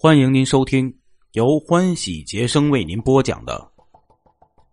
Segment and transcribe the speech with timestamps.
[0.00, 0.96] 欢迎您收听
[1.32, 3.72] 由欢喜杰生为您播讲的《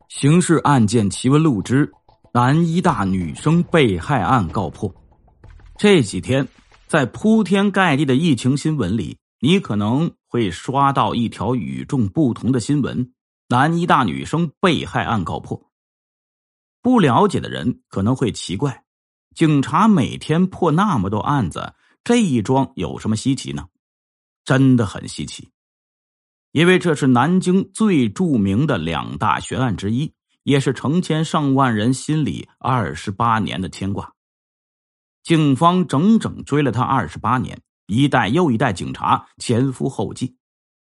[0.07, 1.91] 刑事案件奇闻录之
[2.31, 4.87] 男医大女生被害案告破》。
[5.79, 6.47] 这几天，
[6.85, 13.11] 在铺天盖地的疫情新闻里，你可能会刷到一条与众不同的新闻：
[13.49, 15.59] 男医大女生被害案告破。
[16.83, 18.83] 不了解的人可能会奇怪，
[19.33, 21.73] 警察每天破那么多案子，
[22.03, 23.65] 这一桩有什么稀奇呢？
[24.45, 25.49] 真的很稀奇，
[26.51, 34.13] 因为这是南京最著名的两大悬案之一，也是成千上万人心里二十八年的牵挂。
[35.23, 40.37] 警方整整追了他二十八年，一代又一代警察前赴后继，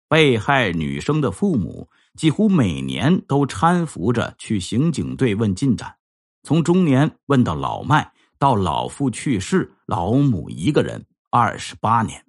[0.09, 1.87] 被害女生的父母
[2.17, 5.95] 几乎每年都搀扶着去刑警队问进展，
[6.43, 12.25] 从中年问到老迈，到老父去世，老母一个人，二十八年。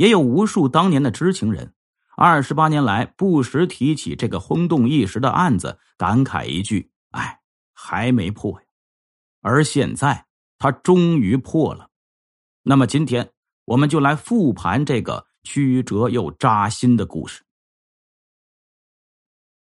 [0.00, 1.74] 也有无数当年的知情人，
[2.16, 7.42] 二十八年来不时提起这个轰动一时的案子，感慨一句：“哎，
[7.74, 8.66] 还没破呀！”
[9.42, 10.24] 而现在，
[10.58, 11.90] 他终于破了。
[12.62, 13.32] 那么，今天
[13.66, 17.42] 我们就来复盘这个曲折又扎心的故事。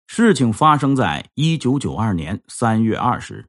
[0.08, 3.46] 事情发生在一九九二年三月二十日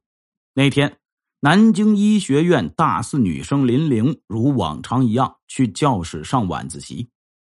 [0.53, 0.99] 那天。
[1.45, 7.11] 南京医学院大四女生林玲如往常一样去教室上晚自习。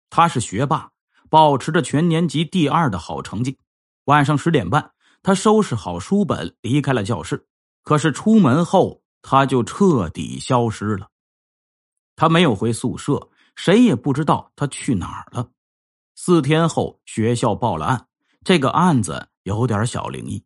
[0.09, 0.89] 她是学霸，
[1.29, 3.59] 保持着全年级第二的好成绩。
[4.05, 7.45] 晚上十点半，她收拾好书本离开了教室。
[7.83, 11.09] 可是出门后，她就彻底消失了。
[12.15, 15.51] 她没有回宿舍，谁也不知道她去哪儿了。
[16.15, 18.07] 四天后，学校报了案。
[18.43, 20.43] 这个案子有点小灵异。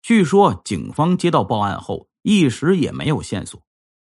[0.00, 2.08] 据说警方接到报案后。
[2.22, 3.62] 一时也没有线索，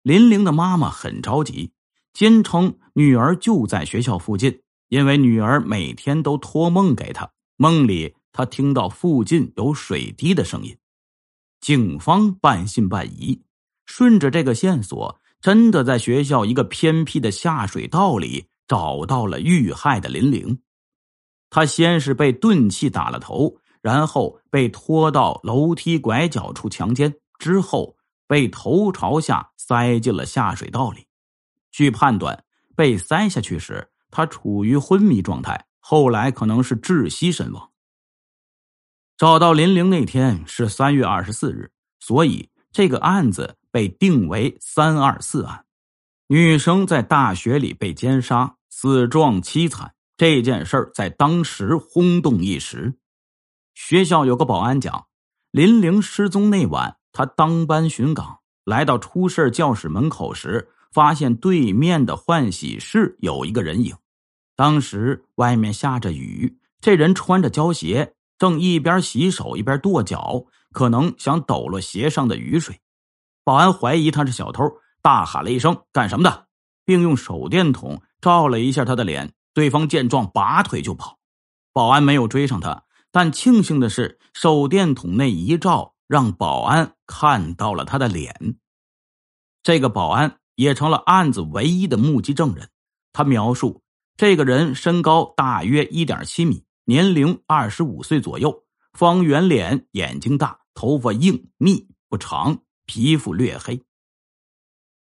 [0.02, 1.72] 林玲的妈妈很着急，
[2.12, 10.76] 坚称女儿就在学校附近，因为女儿每天都托梦给她，梦里她听到附近有水滴的声音。
[11.60, 13.42] 警方半信半疑，
[13.86, 20.60] 顺着这个线索，真的在学校一个偏僻的下水道里找到了遇害的林玲。
[21.50, 27.95] 她先是被钝器打了头，然后被拖到楼梯拐角处强奸，之后。
[28.26, 31.06] 被头朝下塞进了下水道里，
[31.70, 32.44] 据判断，
[32.74, 37.70] 被塞下去时他处于昏迷状态，后来可能是窒息身亡。
[39.16, 41.70] 找到林玲那天是三月二十四日，
[42.00, 45.64] 所以这个案子被定为“三二四案”。
[46.28, 52.98] 女生在大学里被奸杀，死状凄惨，这件事在当时轰动一时。
[53.74, 55.06] 学校有个保安讲，
[55.50, 56.98] 林玲失踪那晚。
[57.16, 63.96] 他当班巡岗，来到出事教室门口时，发现对面的换洗室有一个人影。
[64.54, 72.78] 当时外面下着雨，这人穿着胶鞋，正一边洗手一边跺脚，可能想抖落鞋上的雨水。
[73.44, 76.48] 保安怀疑他是小偷，大喊了一声“干什么的”，
[76.84, 79.32] 并用手电筒照了一下他的脸。
[79.54, 81.18] 对方见状，拔腿就跑。
[81.72, 85.94] 保安没有追上他，但庆幸的是，手电筒那一照。
[86.06, 88.56] 让保安看到了他的脸，
[89.62, 92.70] 这个保安也成了案子唯一的目击证人。
[93.12, 93.82] 他描述，
[94.16, 103.82] 这个人身高大约一点七米，年龄二十五岁左右，方圆脸，眼睛大，头发硬密不长，皮肤略黑。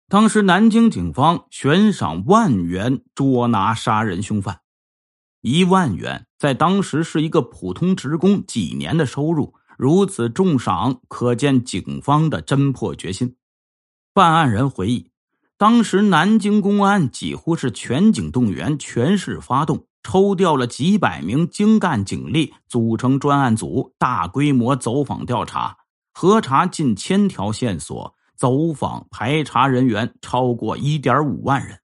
[0.08, 4.62] 当时南京警方悬赏万元捉拿杀人凶犯，
[5.42, 9.56] 一万元在当时是一个普通职工几年的收入。
[9.78, 13.36] 如此重赏，可见警方的侦破决心。
[14.14, 15.10] 办案人回忆，
[15.58, 25.78] 当时南京公安几乎是全警动员，全市发动，抽调了几百名精干警力，组成专案组，大规模走访调查，
[26.14, 31.80] 核查近千条线索，走访排查人员超过一点五万人。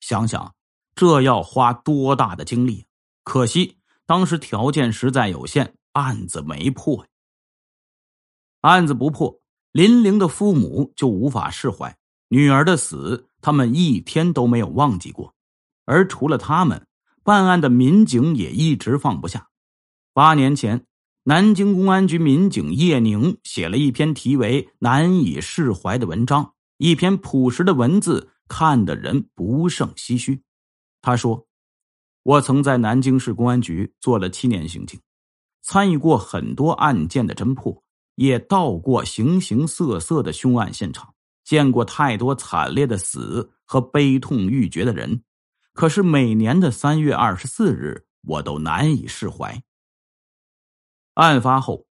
[0.00, 0.54] 想想，
[0.94, 2.86] 这要花多大的精力？
[3.24, 7.10] 可惜当时条件实在有限，案子没破呀。
[8.64, 11.94] 案子不破，林玲的父母就无法释怀
[12.28, 15.34] 女儿的死，他们一天都没有忘记过。
[15.84, 16.86] 而除了他们，
[17.22, 19.48] 办案的民警也一直放不下。
[20.14, 20.86] 八年前，
[21.24, 30.40] 南京公安局民警叶宁写了一篇题为《难以释怀》的文章，一篇朴实的文字，看的人不胜唏嘘。
[31.02, 31.46] 他说
[32.24, 34.98] ：“我曾在南京市公安局做了七年刑警，
[35.60, 37.78] 参与过很多案件的侦破。”
[38.14, 41.14] 也到过形形色色的凶案现场，
[41.44, 45.22] 见过太多惨烈的死和悲痛欲绝的人，
[45.72, 49.62] 可是每年的三月二十四日，我都难以释怀。
[51.14, 51.86] 案发后，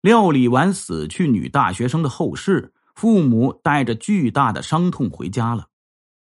[0.00, 5.66] 料理完死去女大学生的后事，父母带着巨大的伤痛回家了。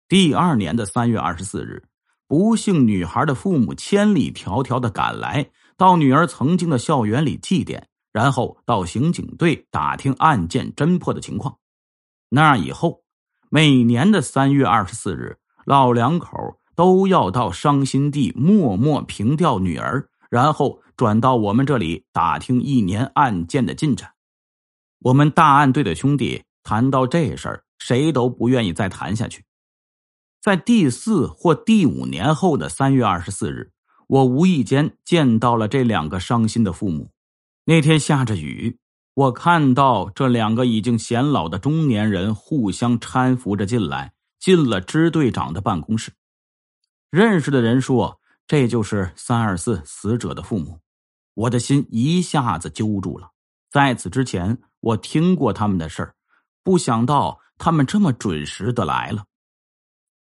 [0.08, 1.82] 第二年的三月二十四日，
[2.26, 7.82] 不幸女孩的父母千里迢迢的赶来，到女儿曾经的校园里祭奠，
[8.14, 11.58] 然后到刑警队打听案件侦破的情况。
[12.31, 13.02] 那以后，
[13.50, 16.58] 每年的三月二十四日，老两口。
[16.76, 24.14] 都要到伤心地默默凭吊女儿，然后转到我们这里打听一年案件的进展。
[24.99, 29.44] 我们大案队的兄弟谈到这事儿，谁都不愿意再谈下去。
[30.43, 33.70] 在第四或第五年后的三月二十四日，
[34.08, 37.12] 我无意间见到了这两个伤心的父母。
[37.66, 38.78] 那天下着雨，
[39.14, 46.12] 我看到这两个已经显老的中年人互相搀扶着进来，进了支队长的办公室。
[47.11, 50.78] 认识的人说：“这就是三二四死者的父母。”
[51.32, 53.31] 我的心一下子揪住了。
[53.70, 56.14] 在此之前，我听过他们的事儿，
[56.62, 59.25] 不想到他们这么准时的来了。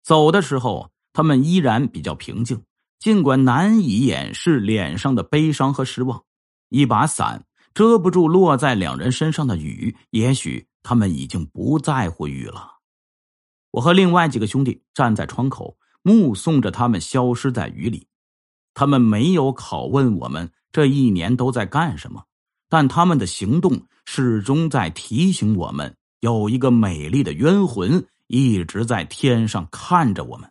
[0.02, 2.64] 走的时候，他们依然比较平静，
[2.98, 6.24] 尽管难以掩饰脸上的悲伤和失望。
[6.68, 7.44] 一把伞
[7.74, 12.78] 遮不住落在两人身上的雨，也许他们已经不在乎雨了。
[13.70, 15.76] 我和另外几个兄弟站在窗口。
[16.00, 18.06] 目送着他们消失在雨里，
[18.72, 22.24] 他们没有拷问我们这一年都在干什么，
[22.70, 30.50] 但他们的行动始终在提醒我们，有一个美丽的冤魂一直在天上看着我们。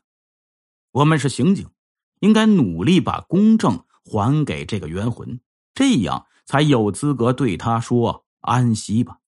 [0.91, 1.67] 我们是刑警，
[2.19, 5.39] 应该努力把公正还给这个冤魂，
[5.77, 9.19] 这样才有资格对他说安息吧。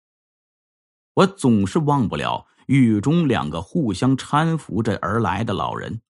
[1.13, 6.01] 我总是忘不了雨中两个互相搀扶着而来的老人。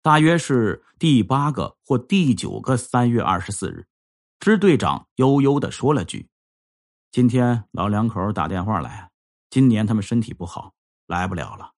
[0.00, 3.88] 大约是第八个或第九个三月二十四日，
[4.38, 6.28] 支队长悠悠的说了句
[7.10, 9.10] ：“今天老两口打电话来，
[9.50, 10.74] 今年他们身体不好，
[11.08, 11.72] 来不了了。”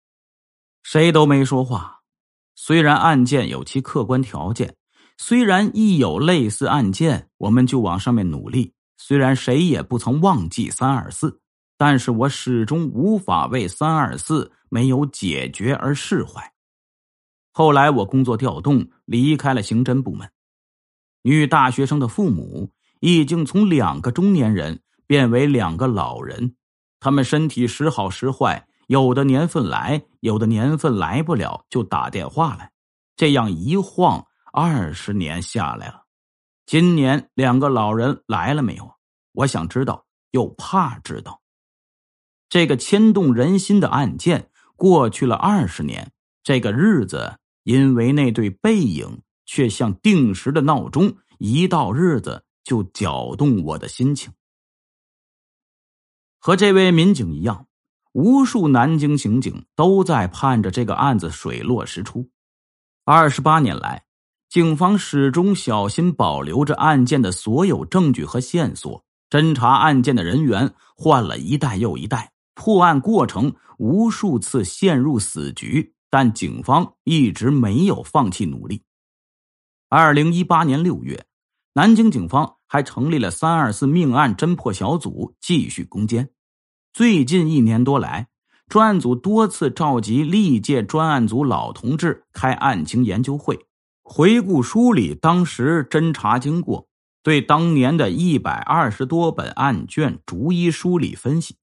[0.84, 2.02] 谁都没说话。
[2.54, 4.76] 虽然案件有其客观条件，
[5.18, 11.40] 虽然一有类似案件我们就往上面努力，虽然谁也不曾忘记三二四，
[11.78, 16.52] 但是我始终无法为三二四没有解决而释怀。
[17.52, 20.30] 后来我工作调动，离开了刑侦部门。
[21.22, 22.70] 女大学生的父母
[23.00, 26.54] 已经从两个中年人变为两个老人，
[27.00, 32.70] 他们身体时好时坏，有的年份来，有的年份来不了，就打电话来。
[33.16, 34.26] 这样一晃
[34.58, 36.06] 二十年下来了，
[36.64, 38.90] 今年两个老人来了没有？
[39.32, 41.42] 我想知道，又怕知道。
[42.48, 46.10] 这个牵动人心的案件过去了二十年，
[46.42, 47.38] 这个日子。
[47.64, 54.32] 因为那对背影却像定时的闹钟，一到日子就搅动我的心情。
[56.38, 57.66] 和这位民警一样，
[58.12, 62.30] 无数南京刑警都在盼着这个案子水落石出。
[63.04, 64.05] 二十八年来，
[64.56, 75.92] 警方始终小心保留着案件的所有证据和线索，侦查案件的人员换了一代又一代，破案过程无数次陷入死局。
[76.08, 78.80] 但警方一直没有放弃努力。
[79.90, 81.26] 二零一八年六月，
[81.74, 86.30] 南京警方还成立了“三二四”命案侦破小组，继续攻坚。
[86.94, 88.28] 最近一年多来，
[88.68, 93.65] 专案组多次召集历届专案组老同志开案情研究会，
[94.08, 96.86] 回顾梳理当时侦查经过，
[97.24, 101.56] 对当年的一百二十多本案卷逐一梳理分析。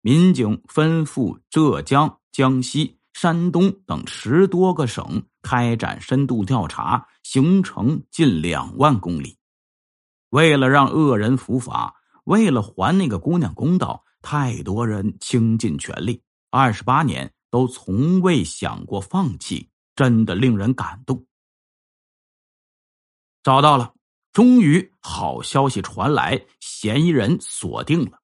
[0.00, 2.96] 民警奔赴浙江、江西。
[3.12, 9.36] 山东等十多个省开展深度调查，行程近两万公里。
[10.30, 21.26] 为了让恶人伏法，为了还那个姑娘公道，太多人倾尽全力，二十八年都从未想过放弃，真的令人感动。
[23.42, 23.94] 找到了，
[24.32, 28.20] 终于好消息传来，嫌疑人锁定了。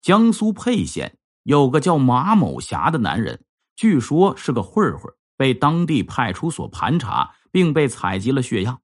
[0.00, 3.42] 江苏沛县有个叫马某霞的男人。
[3.74, 8.80] 据说是个混混，被当地派出所盘查，并被采集了血样。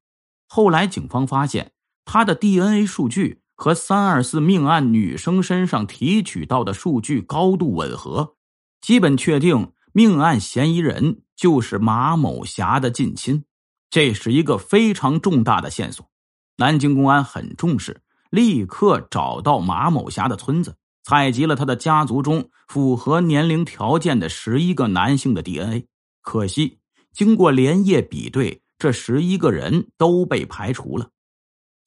[0.49, 1.73] 后来警方发现
[2.05, 8.37] 他的 DNA 数据和三二四命案女生身上提取到的数据高度吻合，
[8.81, 13.45] 基本确定命案嫌疑人就是马某霞的近亲。
[13.93, 16.09] 这是一个非常重大的线索，
[16.57, 20.75] 南京公安很重视，立刻找到马某霞的村子。
[21.03, 25.87] 采集了他的家族中符合年龄条件的十一个男性的 DNA，
[26.23, 26.79] 可惜
[27.13, 31.11] 经过连夜比对，这十一个人都被排除了。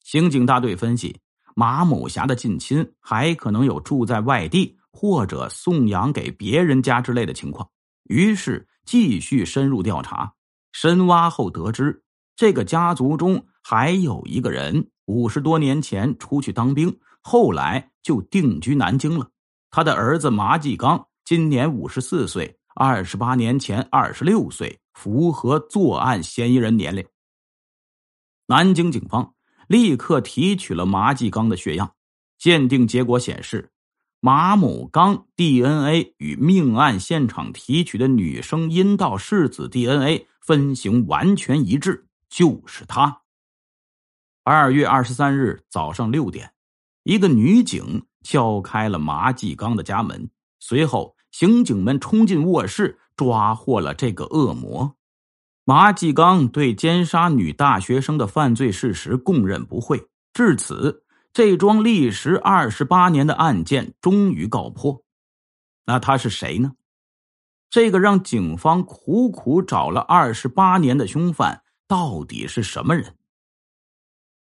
[0.04, 1.18] 刑警大队分析，
[1.56, 7.68] 马某霞的近亲还可能有住在外地或者送养给别人家之类的情况，
[8.04, 10.35] 于是继续深入调查。
[10.78, 12.02] 深挖后得知，
[12.36, 19.26] 这个家族中还有一个人五十多年前出去当兵，后来就定居南京了。
[19.70, 27.02] 他的儿子麻继刚今年五十四岁，二十八年前二十六岁，符合作案嫌疑人年龄。
[28.46, 29.32] 南京警方。
[29.68, 31.90] 立刻提取了麻继刚的血样，
[32.38, 33.70] 鉴定结果显示，
[34.20, 43.22] 马某刚 DNA 与命案现场提取的女生阴道拭子 DNA 分型完全一致，就是他。
[44.44, 46.52] 二月二十三日早上六点，
[47.02, 54.94] 一个女警敲开了麻继刚的家门，随后刑警们冲进卧室，抓获了这个恶魔。
[55.64, 65.02] 麻继刚对奸杀女大学生的犯罪事实供认不讳，至此，这桩历时二十八年的案件终于告破。
[65.84, 66.74] 那他是谁呢？
[67.68, 73.16] 这个让警方苦苦找了二十八年的凶犯到底是什么人？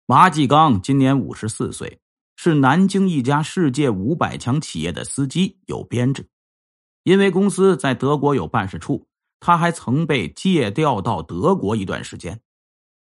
[0.05, 1.99] 马继刚今年五十四岁，
[2.35, 6.27] 是南京一家世界五百强企业的司机，有编制，
[7.03, 9.07] 因为公司在德国有办事处。
[9.39, 12.39] 他还曾被借调到德国一段时间，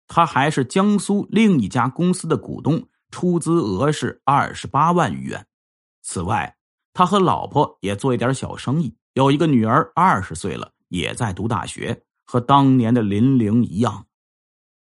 [0.09, 5.47] 他还是江苏另一家公司的股东，出资额是二十八万余元。
[6.01, 6.57] 此外，
[6.95, 14.07] 他和老婆也做一点小生意，有一个女儿，二十岁了，也在读大学，和当年的林玲一样。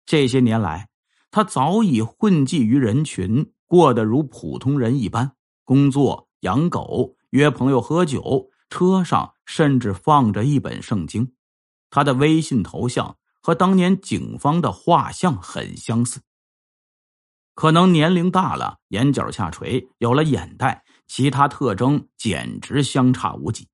[0.04, 0.88] 这些年来，
[1.30, 5.32] 他早已混迹于人群，过得如普通人一般，
[5.64, 11.32] 工作、养狗、约朋友喝酒，车上甚至放着一本圣经。
[11.88, 16.20] 他的微信头像和当年警方的画像很相似，
[17.54, 23.66] 可能年龄大了，眼角下垂，有了眼袋，其他特征简直相差无几。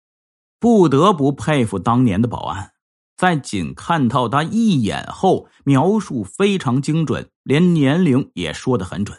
[0.65, 2.73] 不得不佩服当年的保安，
[3.19, 9.19] 在仅看到他一眼后，描述非常精准，连年龄也说得很准。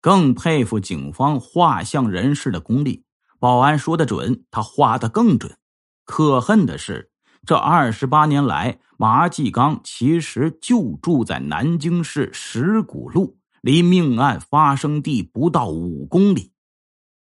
[0.00, 3.04] 更佩服警方画像人士的功力，
[3.38, 5.56] 保安说的准，他画的更准。
[6.04, 7.12] 可恨的是。
[7.46, 16.50] 这二十八年来，马继刚其实就住在南京市石鼓路，离命案发生地不到五公里。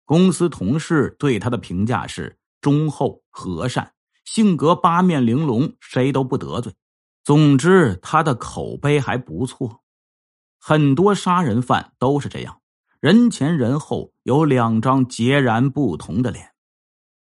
[0.06, 6.74] 公司同事对他的评价是忠厚和善，性格八面玲珑，谁都不得罪。
[7.24, 9.82] 总之，他的口碑还不错。
[10.60, 12.62] 很多杀人犯都是这样，
[13.02, 16.54] 人前人后有两张截然不同的脸。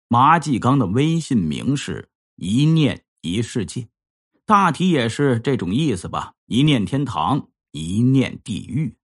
[0.08, 2.10] 马继刚的微信名是。
[2.40, 3.88] 一念一世界，
[4.46, 6.34] 大体也是这种意思吧。
[6.46, 8.96] 一念天堂，一念地狱。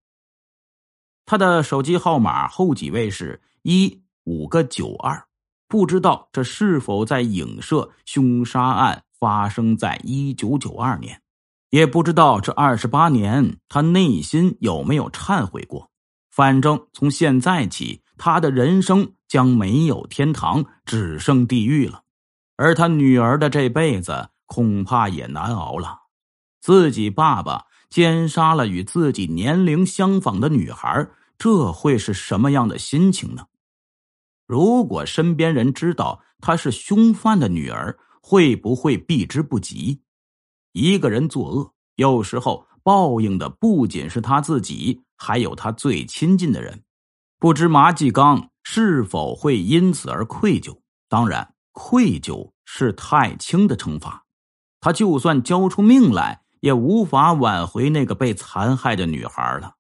[1.26, 5.26] 他的手机号码后几位是一五个九二，
[5.68, 11.21] 不知道这是否在影射凶杀案发生在一九九二年，
[11.71, 15.90] 也不知道这二十八年他内心有没有忏悔过。
[16.30, 22.02] 反正从现在起，他的人生将没有天堂，只剩地狱了。
[22.56, 26.02] 而他女儿的这辈子恐怕也难熬了。
[26.61, 33.47] 自己爸爸奸杀了与自己年龄相仿的女孩，这会是什么样的心情呢？
[34.54, 40.00] 如果身边人知道她是凶犯的女儿，会不会避之不及？
[40.70, 46.84] 一个人作恶，有时候报应的不仅是他自己，还有他最亲近的人。
[47.40, 50.78] 不知麻继刚是否会因此而愧疚？
[51.08, 51.52] 当然。
[51.73, 54.25] 愧疚是太轻的惩罚，
[54.80, 59.75] 他就算交出命来，也无法挽回那个被残害的女孩了。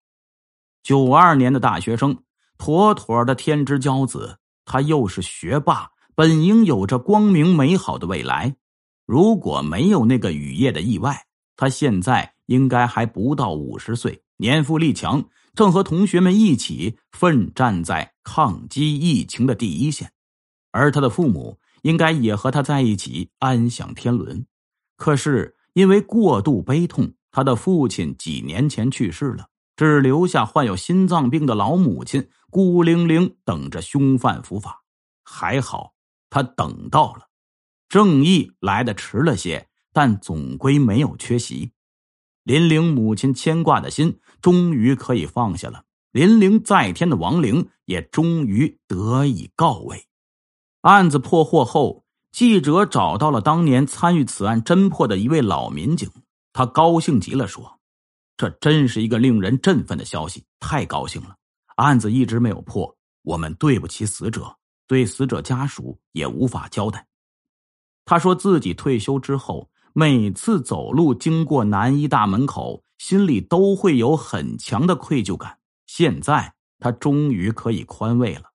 [0.82, 2.24] 九二年的大学生，
[2.58, 8.56] 妥妥的天之骄子，他又是学霸，本应有着光明美好的未来。
[9.06, 20.12] 如果没有那个雨夜的意外，他现在应该还不到五十岁，年富力强，正和同学们一起奋战在抗击疫情的第一线，
[20.70, 21.58] 而他的父母。
[21.84, 24.46] 应该也和他在一起安享天伦，
[24.96, 34.82] 可是因为过度悲痛，他的父亲几年前去世了，只留下患有心脏病的老母亲孤零零等着凶犯伏法。
[35.22, 35.94] 还好
[36.30, 37.28] 他等到了，
[37.88, 41.72] 正义来的迟了些，但总归没有缺席。
[42.42, 50.06] 林玲母亲牵挂的心终于可以放下了，林玲在天的亡灵也终于得以告慰。
[50.82, 56.10] 案子破获后，记者找到了当年参与此案侦破的一位老民警，
[56.52, 57.73] 他高兴极了，说
[58.36, 61.36] ：“这真是一个令人振奋的消息，太高兴了！
[61.76, 67.06] 案子一直没有破，我们对不起死者，对死者家属也无法交代。”
[68.04, 75.58] 他说自己退休之后，每次走路经过南医大门口，心里都会有很强的愧疚感。
[75.86, 78.50] 现在他终于可以宽慰了。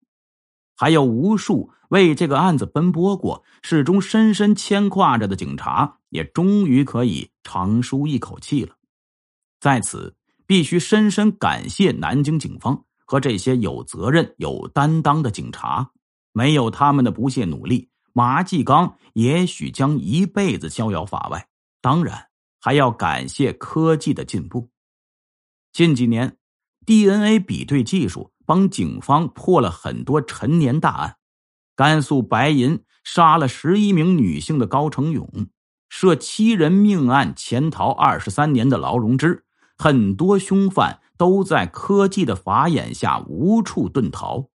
[0.76, 8.74] 还有无数为这个案子奔波过、始终深深牵挂着的警察，也终于可以长舒一口气了。
[9.60, 15.90] 在此，必须深深感谢南京警方和这些有责任、有担当的警察。
[16.32, 21.48] 没有他们的不懈努力，马继刚也许将一辈子逍遥法外。
[21.80, 22.28] 当然，
[22.60, 24.70] 还要感谢科技的进步。
[25.72, 26.36] 近几年
[26.86, 28.32] ，DNA 比对技术。
[28.48, 31.16] 帮警方破了很多陈年大案，
[31.76, 35.28] 甘肃白银杀了十一名女性的高成勇，
[35.90, 39.44] 涉七人命案潜逃二十三年的劳荣枝，
[39.78, 44.48] 很多凶犯都在科技的法眼下无处遁逃。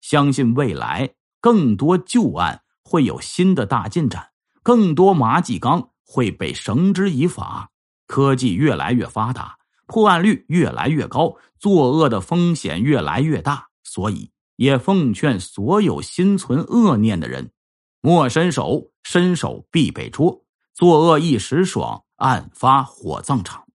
[0.00, 4.28] 相信未来更多旧案会有新的大进展，
[4.62, 7.70] 更多马继刚会被绳之以法。
[8.06, 9.56] 科技越来越发达。
[9.86, 17.52] 破案率越来越高，作恶的风险越来越大，所以也奉劝所有心存恶念的人，
[18.00, 20.44] 莫伸手，伸手必被捉。
[20.74, 23.65] 作恶一时爽，案发火葬场，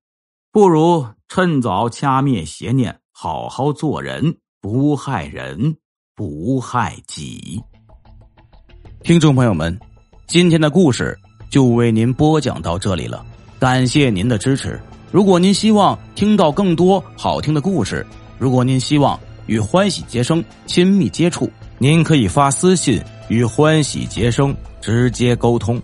[0.54, 5.78] 不如趁早掐灭邪念，好好做人，不害人，
[6.14, 7.64] 不害己。
[9.02, 9.80] 听众朋友们，
[10.28, 11.18] 今天的故事
[11.50, 13.26] 就为您播讲到这里了，
[13.60, 14.78] 感谢您的支持。
[15.10, 18.06] 如果您希望听到更多好听的故事，
[18.38, 25.82] 如果您希望与欢喜杰生亲密接触，您可以发私信与欢喜杰生直接沟通。